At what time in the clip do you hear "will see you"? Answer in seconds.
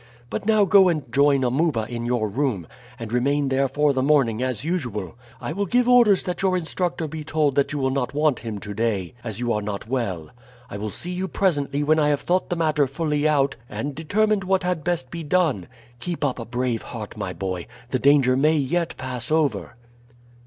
10.77-11.27